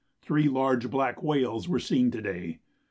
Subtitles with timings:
[0.23, 2.57] Three large black whales were seen to day.